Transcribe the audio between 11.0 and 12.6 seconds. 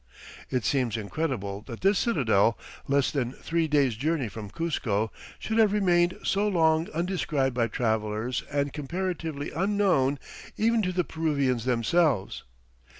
Peruvians themselves.